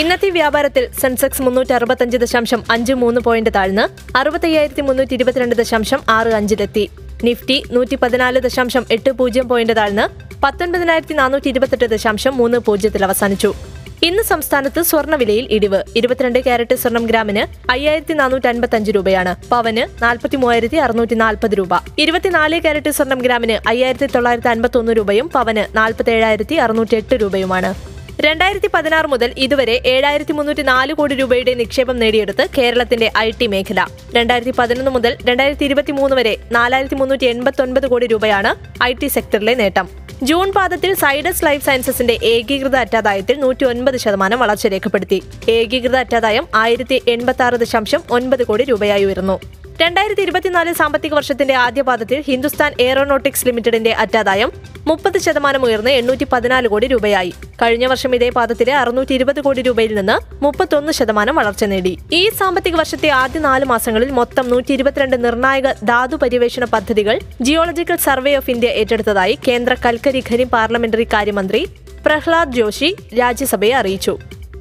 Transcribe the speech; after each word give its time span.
ഇന്നത്തെ 0.00 0.30
വ്യാപാരത്തിൽ 0.30 0.88
സെൻസെക്സ് 1.00 1.42
മുന്നൂറ്റി 1.42 1.72
അറുപത്തഞ്ച് 1.72 2.16
ദശാംശം 2.16 2.64
അഞ്ച് 2.70 2.92
മൂന്ന് 2.92 3.20
പോയിന്റ് 3.20 3.50
താഴ്ന്ന് 3.54 4.16
അറുപത്തയ്യായിരത്തി 4.18 4.80
മുന്നൂറ്റി 4.80 5.14
ഇരുപത്തിരണ്ട് 5.14 5.56
ദശാംശം 5.56 6.00
ആറ് 6.08 6.28
അഞ്ചിലെത്തി. 6.28 6.90
നിഫ്റ്റി 7.24 7.64
നൂറ്റി 7.70 7.96
പതിനാല് 7.96 8.40
ദശാംശം 8.40 8.86
എട്ട് 8.90 9.10
പൂജ്യം 9.10 9.48
പോയിന്റ് 9.48 9.76
താഴ്ന്ന് 9.76 10.04
പത്തൊൻപതിനായിരത്തി 10.44 11.14
നാനൂറ്റി 11.14 11.48
ഇരുപത്തെട്ട് 11.48 11.84
ദശാംശം 11.84 12.36
മൂന്ന് 12.36 12.58
പൂജ്യത്തിൽ 12.58 13.04
അവസാനിച്ചു. 13.04 13.54
ഇന്ന് 14.02 14.22
സംസ്ഥാനത്ത് 14.22 14.82
സ്വർണവിലയിൽ 14.82 15.46
ഇടിവ്. 15.50 15.84
ഇരുപത്തിരണ്ട് 15.96 16.38
ക്യാരറ്റ് 16.38 16.74
സ്വർണം 16.74 17.06
ഗ്രാമിന് 17.06 17.70
അയ്യായിരത്തി 17.70 18.14
നാനൂറ്റി 18.14 18.46
അൻപത്തി 18.46 18.76
അഞ്ച് 18.76 18.90
രൂപയാണ്. 18.90 19.48
പവന് 19.48 20.02
നാൽപ്പത്തി 20.02 20.36
മൂവായിരത്തി 20.36 20.76
അറുന്നൂറ്റി 20.76 21.14
നാൽപ്പത് 21.14 21.50
രൂപ. 21.50 21.74
ഇരുപത്തിനാല് 21.98 22.62
ക്യാരറ്റ് 22.62 22.90
സ്വർണം 22.90 23.18
ഗ്രാമിന് 23.18 23.68
അയ്യായിരത്തി 23.68 24.06
തൊള്ളായിരത്തി 24.06 24.48
അൻപത്തി 24.48 24.78
ഒന്ന് 24.78 24.92
രൂപയും 24.92 25.28
പവന് 25.28 25.76
നാൽപ്പത്തി 25.76 26.10
ഏഴായിരത്തി 26.10 26.54
അറുന്നൂറ്റി 26.54 26.96
എട്ട് 26.96 27.14
രൂപയുമാണ്. 27.14 27.91
രണ്ടായിരത്തി 28.20 28.68
പതിനാറ് 28.74 29.06
മുതൽ 29.06 29.34
ഇതുവരെ 29.38 29.82
ഏഴായിരത്തി 29.86 30.32
മുന്നൂറ്റി 30.32 30.62
നാല് 30.62 30.92
കോടി 30.92 31.14
രൂപയുടെ 31.14 31.54
നിക്ഷേപം 31.54 31.98
നേടിയെടുത്ത് 31.98 32.48
കേരളത്തിന്റെ 32.58 33.12
ഐ 33.18 33.30
ടി 33.30 33.46
മേഖല. 33.46 33.86
രണ്ടായിരത്തി 34.16 34.50
പതിനൊന്ന് 34.50 34.90
മുതൽ 34.90 35.16
രണ്ടായിരത്തി 35.24 35.64
ഇരുപത്തി 35.64 35.92
മൂന്ന് 35.92 36.16
വരെ 36.16 36.36
നാലായിരത്തി 36.52 36.94
മുന്നൂറ്റി 36.94 37.24
എൺപത്തി 37.24 37.62
ഒൻപത് 37.62 37.86
കോടി 37.86 38.06
രൂപയാണ് 38.06 38.82
ഐ 38.82 38.92
ടി 38.92 39.06
സെക്ടറിലെ 39.06 39.54
നേട്ടം. 39.54 39.88
ജൂൺ 40.22 40.52
പാദത്തിൽ 40.52 40.94
സൈഡസ് 40.94 41.44
ലൈഫ് 41.44 41.64
സയൻസസിന്റെ 41.64 42.18
ഏകീകൃത 42.22 42.76
അറ്റാദായത്തിൽ 42.76 43.40
നൂറ്റി 43.40 43.64
ഒൻപത് 43.64 43.96
ശതമാനം 43.96 44.38
വളർച്ച 44.38 44.66
രേഖപ്പെടുത്തി. 44.66 45.22
ഏകീകൃത 45.48 45.96
അറ്റാദായം 45.96 46.48
ആയിരത്തി 46.54 47.02
എൺപത്തി 47.08 47.42
ആറ് 47.42 47.54
ദശാംശം 47.54 48.02
ഒൻപത് 48.10 48.44
കോടി 48.46 48.64
രൂപയായി 48.64 49.04
ഉയർന്നു. 49.04 49.40
രണ്ടായിരത്തി 49.80 50.22
ഇരുപത്തിനാല് 50.22 50.72
സാമ്പത്തിക 50.72 51.14
വർഷത്തിന്റെ 51.14 51.54
ആദ്യപാദത്തിൽ 51.54 52.20
ഹിന്ദുസ്ഥാൻ 52.20 52.72
എയറോനോട്ടിക്സ് 52.80 53.46
ലിമിറ്റഡിന്റെ 53.46 53.92
അറ്റാദായം 53.92 54.52
മുപ്പത് 54.86 55.18
ശതമാനം 55.18 55.64
ഉയർന്ന് 55.64 55.90
എണ്ണൂറ്റി 55.90 56.26
പതിനാല് 56.32 56.68
കോടി 56.68 56.86
രൂപയായി. 56.86 57.32
കഴിഞ്ഞ 57.62 57.86
വർഷം 57.86 58.14
ഇതേ 58.14 58.28
പാദത്തിലെ 58.28 58.74
അറുന്നൂറ്റി 58.74 59.14
ഇരുപത് 59.14 59.40
കോടി 59.40 59.62
രൂപയിൽ 59.62 59.94
നിന്ന് 59.94 60.44
മുപ്പത്തൊന്ന് 60.44 60.92
ശതമാനം 60.92 61.36
വളർച്ച 61.36 61.64
നേടി. 61.64 61.98
ഈ 62.12 62.28
സാമ്പത്തിക 62.28 62.76
വർഷത്തെ 62.76 63.08
ആദ്യ 63.08 63.40
നാല് 63.40 63.64
മാസങ്ങളിൽ 63.64 64.10
മൊത്തം 64.10 64.48
നൂറ്റി 64.48 64.72
ഇരുപത്തിരണ്ട് 64.72 65.24
നിർണായക 65.24 65.72
ധാതു 65.72 66.16
പര്യവേഷണ 66.16 66.64
പദ്ധതികൾ 66.64 67.18
ജിയോളജിക്കൽ 67.40 67.96
സർവേ 67.96 68.36
ഓഫ് 68.36 68.50
ഇന്ത്യ 68.50 68.68
ഏറ്റെടുത്തതായി 68.68 69.38
കേന്ദ്ര 69.48 69.74
കൽക്കരി 69.86 70.24
ഖനി 70.30 70.44
പാർലമെന്ററി 70.44 71.04
കാര്യമന്ത്രി 71.04 71.66
പ്രഹ്ലാദ് 72.06 72.52
ജോഷി 72.52 72.96
രാജ്യസഭയെ 73.18 73.72
അറിയിച്ചു. 73.72 74.18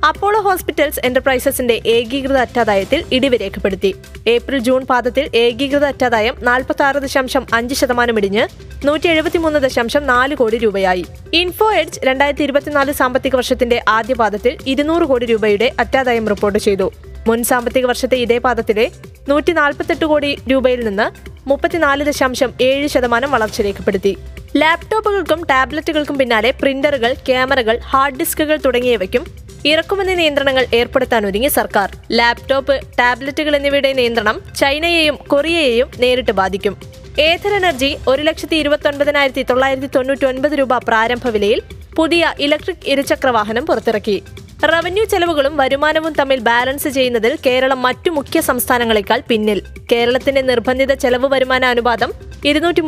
അപ്പോളോ 0.07 0.41
ഹോസ്പിറ്റൽസ് 0.41 0.99
എന്റർപ്രൈസസിന്റെ 1.05 1.81
ഏകീകൃത 1.85 2.37
അറ്റാദായത്തിൽ 2.37 3.03
ഇടിവ് 3.11 3.37
രേഖപ്പെടുത്തി. 3.41 3.95
ഏപ്രിൽ 4.27 4.59
ജൂൺ 4.59 4.85
പാദത്തിൽ 4.85 5.29
ഏകീകൃത 5.35 5.85
അറ്റാദായം 5.85 6.35
നാൽപ്പത്തി 6.41 6.83
ആറ് 6.83 6.95
ദശാംശം 6.95 7.45
അഞ്ച് 7.53 7.75
ശതമാനം 7.75 8.17
ഇടിഞ്ഞ് 8.17 8.47
നൂറ്റി 8.85 9.07
എഴുപത്തിമൂന്ന് 9.07 9.59
ദശാംശം 9.59 10.07
നാല് 10.07 10.35
കോടി 10.35 10.57
രൂപയായി. 10.57 11.05
ഇൻഫോ 11.33 11.71
എഡ്ജ് 11.71 11.99
രണ്ടായിരത്തി 12.03 12.43
ഇരുപത്തിനാല് 12.43 12.91
സാമ്പത്തിക 12.91 13.35
വർഷത്തിന്റെ 13.35 13.83
ആദ്യ 13.87 14.13
പാദത്തിൽ 14.13 14.57
ഇരുന്നൂറ് 14.67 15.03
കോടി 15.03 15.25
രൂപയുടെ 15.25 15.71
അറ്റാദായം 15.79 16.27
റിപ്പോർട്ട് 16.27 16.59
ചെയ്തു. 16.59 16.91
മുൻ 17.27 17.43
സാമ്പത്തിക 17.43 17.85
വർഷത്തെ 17.85 18.15
ഇതേ 18.15 18.37
പാദത്തിലെ 18.37 18.91
നൂറ്റി 19.29 19.51
നാൽപ്പത്തെട്ട് 19.51 20.05
കോടി 20.05 20.37
രൂപയിൽ 20.51 20.85
നിന്ന് 20.85 21.07
മുപ്പത്തിനാല് 21.49 22.03
ദശാംശം 22.03 22.53
ഏഴ് 22.61 22.87
ശതമാനം 22.87 23.31
വളർച്ച 23.31 23.61
രേഖപ്പെടുത്തി. 23.61 24.17
ലാപ്ടോപ്പുകൾക്കും 24.57 25.45
ടാബ്ലറ്റുകൾക്കും 25.45 26.17
പിന്നാലെ 26.17 26.51
പ്രിന്ററുകൾ 26.51 27.13
ക്യാമറകൾ 27.13 27.77
ഹാർഡ് 27.77 28.19
ഡിസ്കുകൾ 28.19 28.57
തുടങ്ങിയവയ്ക്കും 28.65 29.25
ഇറക്കുമതി 29.65 30.13
നിയന്ത്രണങ്ങൾ 30.13 30.67
ഏർപ്പെടുത്താൻ 30.73 31.25
ഒരുങ്ങി 31.25 31.47
സർക്കാർ. 31.47 31.97
ലാപ്ടോപ്പ് 32.11 32.81
ടാബ്ലറ്റുകൾ 32.99 33.55
എന്നിവയുടെ 33.55 33.93
നിയന്ത്രണം 33.93 34.41
ചൈനയെയും 34.55 35.15
കൊറിയയെയും 35.15 35.89
നേരിട്ട് 35.99 36.31
ബാധിക്കും. 36.31 36.77
ഏഥർ 37.19 37.53
എനർജി 37.55 37.97
ഒരു 38.07 38.21
ലക്ഷത്തി 38.21 38.55
ഇരുപത്തി 38.55 38.87
ഒൻപതിനായിരത്തി 38.87 39.43
തൊള്ളായിരത്തി 39.43 39.87
തൊണ്ണൂറ്റി 39.95 40.25
ഒൻപത് 40.25 40.51
രൂപ 40.51 40.77
പ്രാരംഭ 40.77 41.27
വിലയിൽ 41.27 41.61
പുതിയ 41.95 42.33
ഇലക്ട്രിക് 42.39 42.87
ഇരുചക്രവാഹനം 42.87 43.65
പുറത്തിറക്കി. 43.65 44.23
റവന്യൂ 44.63 45.03
ചെലവുകളും 45.03 45.57
വരുമാനവും 45.57 46.13
തമ്മിൽ 46.13 46.39
ബാലൻസ് 46.39 46.87
ചെയ്യുന്നതിൽ 46.87 47.37
കേരളം 47.45 47.81
മറ്റു 47.81 48.09
മുഖ്യ 48.09 48.41
സംസ്ഥാനങ്ങളെക്കാൾ 48.41 49.21
പിന്നിൽ. 49.27 49.61
കേരളത്തിന്റെ 49.91 50.41
നിർബന്ധിത 50.41 50.93
ചെലവ് 50.93 51.25
വരുമാന 51.25 51.65
അനുപാതം 51.65 52.13
ഇരുന്നൂറ്റി 52.45 52.81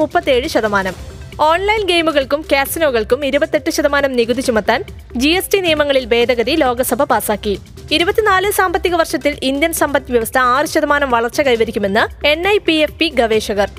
ശതമാനം. 0.48 1.13
ഓൺലൈൻ 1.40 1.86
ഗെയിമുകൾക്കും 1.86 2.46
കാസിനോകൾക്കും 2.52 3.26
ഇരുപത്തെട്ട് 3.26 3.70
ശതമാനം 3.70 4.12
നികുതി 4.14 4.42
ചുമത്താൻ 4.42 4.84
ജി 5.16 5.28
എസ് 5.28 5.52
ടി 5.54 5.60
നിയമങ്ങളിൽ 5.60 6.06
ഭേദഗതി 6.06 6.52
ലോക്സഭ 6.52 7.04
പാസാക്കി. 7.04 7.60
ഇരുപത്തിനാല് 7.92 8.52
സാമ്പത്തിക 8.52 8.96
വർഷത്തിൽ 8.96 9.40
ഇന്ത്യൻ 9.44 9.74
സമ്പദ് 9.74 10.12
വ്യവസ്ഥ 10.12 10.38
ആറ് 10.38 10.66
ശതമാനം 10.66 11.10
വളർച്ച 11.10 11.42
കൈവരിക്കുമെന്ന് 11.42 12.28
N 12.28 12.48
I 12.48 12.58
P 12.58 12.74
F 12.74 12.98
P 13.00 13.08
ഗവേഷകർ. 13.10 13.70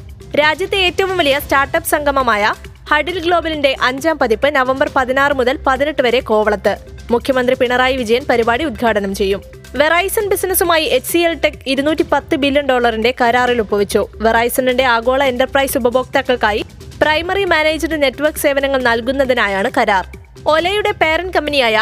രാജ്യത്തെ 0.41 0.76
ഏറ്റവും 0.76 1.16
വലിയ 1.16 1.38
സ്റ്റാർട്ടപ്പ് 1.38 1.88
സംഗമമായ 1.88 2.53
ഹഡിൽ 2.91 3.19
ഗ്ലോബലിന്റെ 3.19 3.76
അഞ്ചാം 3.82 4.19
പതിപ്പ് 4.19 4.56
നവംബർ 4.56 4.91
പതിനാറ് 4.97 5.32
മുതൽ 5.32 5.59
പതിനെട്ട് 5.66 6.03
വരെ 6.03 6.20
കോവളത്ത്. 6.20 6.76
മുഖ്യമന്ത്രി 7.10 7.54
പിണറായി 7.60 7.97
വിജയൻ 7.97 8.25
പരിപാടി 8.31 8.64
ഉദ്ഘാടനം 8.64 9.14
ചെയ്യും. 9.14 9.43
വെറൈസൺ 9.76 10.28
ബിസിനസ്സുമായി 10.28 10.84
എച്ച് 10.84 11.10
സി 11.12 11.19
എൽ 11.19 11.34
ടെക് 11.44 11.62
ഇരുന്നൂറ്റി 11.66 12.04
പത്ത് 12.12 12.37
ബില്യൺ 12.37 12.66
ഡോളറിന്റെ 12.66 13.14
കരാറിൽ 13.20 13.60
ഒപ്പുവെച്ചു. 13.60 14.06
വെറൈസണിന്റെ 14.16 14.84
ആഗോള 14.84 15.25
എന്റർപ്രൈസ് 15.25 15.78
ഉപഭോക്താക്കൾക്കായി 15.78 16.64
പ്രൈമറി 17.04 17.42
മാനേജ്ഡ് 17.53 17.97
നെറ്റ്വർക്ക് 18.03 18.41
സേവനങ്ങൾ 18.42 18.81
നൽകുന്നതിനായാണ് 18.87 19.70
കരാർ. 19.76 20.04
ഒലയുടെ 20.53 20.92
പേരന്റ് 21.00 21.34
കമ്പനിയായ 21.37 21.76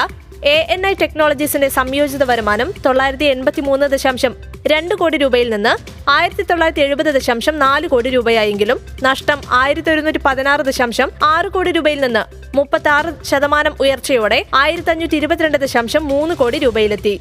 എ 0.54 0.54
എൻ 0.74 0.82
ഐ 0.88 0.92
ടെക്നോളജീസിന്റെ 1.02 1.68
സംയോജിത 1.76 2.24
വരുമാനം 2.30 2.68
തൊള്ളായിരത്തി 2.86 3.26
എൺപത്തി 3.34 3.62
മൂന്ന് 3.66 3.86
ദശാംശം 3.92 4.32
രണ്ട് 4.72 4.94
കോടി 5.00 5.16
രൂപയിൽ 5.22 5.48
നിന്ന് 5.54 5.72
ആയിരത്തി 6.16 6.44
തൊള്ളായിരത്തി 6.50 6.82
എഴുപത് 6.86 7.10
ദശാംശം 7.18 7.54
നാല് 7.64 7.86
കോടി 7.92 8.10
രൂപയായെങ്കിലും 8.16 8.80
നഷ്ടം 9.08 9.38
ആയിരത്തി 9.60 9.90
ഒരുന്നൂറ്റി 9.90 10.22
പതിനാറ് 10.26 10.64
ദശാംശം 10.70 11.10
ആറ് 11.32 11.50
കോടി 11.56 11.72
രൂപയിൽ 11.78 12.00
നിന്ന് 12.06 12.24
മുപ്പത്തി 12.58 12.90
ആറ് 12.96 13.12
ശതമാനം 13.30 13.76
ഉയർച്ചയോടെ 13.80 14.40
ആയിരത്തി 14.62 14.92
അഞ്ഞൂറ്റി 14.94 15.16
ഇരുപത്തിരണ്ട് 15.22 15.58
ദശാംശം 15.66 16.04
മൂന്ന് 16.12 16.36
കോടി 16.42 16.60
രൂപയിലെത്തി. 16.66 17.14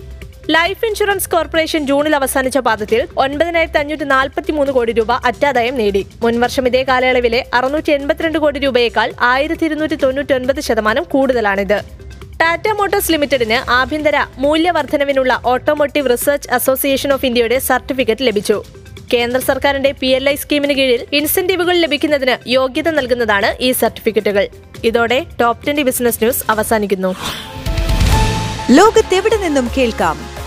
ലൈഫ് 0.53 0.85
ഇൻഷുറൻസ് 0.87 1.29
കോർപ്പറേഷൻ 1.31 1.81
ജൂണിൽ 1.89 2.13
അവസാനിച്ച 2.17 2.59
പാദത്തിൽ 2.67 3.01
ഒൻപതിനായിരത്തി 3.23 3.79
അഞ്ഞൂറ്റി 3.81 4.05
നാൽപ്പത്തി 4.11 4.51
മൂന്ന് 4.57 4.71
കോടി 4.77 4.91
രൂപ 4.99 5.11
അറ്റാദായം 5.29 5.75
നേടി. 5.81 6.01
മുൻവർഷം 6.23 6.65
ഇതേ 6.69 6.81
കാലയളവിലെ 6.89 7.41
അറുന്നൂറ്റി 7.57 7.91
എൺപത്തിരണ്ട് 7.97 8.37
കോടി 8.43 8.59
രൂപയേക്കാൾ 8.65 9.11
ആയിരത്തി 9.31 9.65
ഇരുന്നൂറ്റി 9.69 9.97
തൊണ്ണൂറ്റി 10.03 10.63
ശതമാനം 10.67 11.03
കൂടുതലാണിത്. 11.13 11.77
ടാറ്റ 12.41 12.67
മോട്ടോഴ്സ് 12.79 13.11
ലിമിറ്റഡിന് 13.11 13.57
ആഭ്യന്തര 13.79 14.17
മൂല്യവർദ്ധനവിനുള്ള 14.37 15.39
ഓട്ടോമോട്ടീവ് 15.53 16.09
റിസർച്ച് 16.13 16.49
അസോസിയേഷൻ 16.57 17.13
ഓഫ് 17.13 17.25
ഇന്ത്യയുടെ 17.29 17.59
സർട്ടിഫിക്കറ്റ് 17.69 18.27
ലഭിച്ചു. 18.29 18.57
കേന്ദ്ര 19.13 19.39
സർക്കാരിന്റെ 19.51 19.91
പി 20.01 20.09
എൽ 20.17 20.25
ഐ 20.29 20.35
സ്കീമിന് 20.43 20.73
കീഴിൽ 20.79 21.01
ഇൻസെന്റീവുകൾ 21.19 21.75
ലഭിക്കുന്നതിന് 21.85 22.35
യോഗ്യത 22.57 22.89
നൽകുന്നതാണ് 22.97 23.51
ഈ 23.67 23.71
സർട്ടിഫിക്കറ്റുകൾ. 23.83 24.47
ഇതോടെ 24.89 25.25
ടോപ് 25.41 25.63
ട്വന്റി 25.65 25.85
ബിസിനസ് 25.91 26.21
ന്യൂസ് 26.23 26.43
അവസാനിക്കുന്നു. 26.49 27.13
ലോകത്തെവിടെ 28.79 29.37
നിന്നും 29.45 29.65
കേൾക്കാം? 29.77 30.30